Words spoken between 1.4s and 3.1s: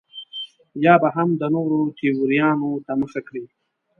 د نورو تیوریانو ته